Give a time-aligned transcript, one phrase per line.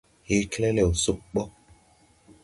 [0.27, 1.43] Hee kelɛlɛw sug ɓɔ.